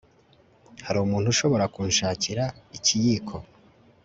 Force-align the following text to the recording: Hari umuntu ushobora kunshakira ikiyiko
Hari 0.85 0.97
umuntu 1.05 1.27
ushobora 1.33 1.65
kunshakira 1.73 2.43
ikiyiko 2.77 3.35